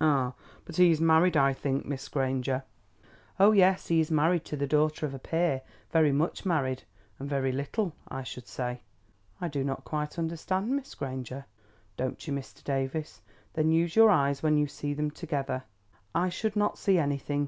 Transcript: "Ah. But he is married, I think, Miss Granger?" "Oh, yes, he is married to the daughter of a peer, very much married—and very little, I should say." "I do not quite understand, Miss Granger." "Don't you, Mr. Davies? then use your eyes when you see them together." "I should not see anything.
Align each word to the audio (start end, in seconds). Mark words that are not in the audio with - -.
"Ah. 0.00 0.34
But 0.64 0.76
he 0.76 0.92
is 0.92 1.00
married, 1.00 1.36
I 1.36 1.52
think, 1.52 1.84
Miss 1.84 2.06
Granger?" 2.08 2.62
"Oh, 3.40 3.50
yes, 3.50 3.88
he 3.88 3.98
is 3.98 4.08
married 4.08 4.44
to 4.44 4.56
the 4.56 4.68
daughter 4.68 5.04
of 5.04 5.14
a 5.14 5.18
peer, 5.18 5.62
very 5.90 6.12
much 6.12 6.46
married—and 6.46 7.28
very 7.28 7.50
little, 7.50 7.92
I 8.06 8.22
should 8.22 8.46
say." 8.46 8.82
"I 9.40 9.48
do 9.48 9.64
not 9.64 9.84
quite 9.84 10.16
understand, 10.16 10.70
Miss 10.70 10.94
Granger." 10.94 11.44
"Don't 11.96 12.24
you, 12.24 12.32
Mr. 12.32 12.62
Davies? 12.62 13.20
then 13.54 13.72
use 13.72 13.96
your 13.96 14.10
eyes 14.10 14.44
when 14.44 14.56
you 14.56 14.68
see 14.68 14.94
them 14.94 15.10
together." 15.10 15.64
"I 16.14 16.28
should 16.28 16.54
not 16.54 16.78
see 16.78 16.96
anything. 16.96 17.38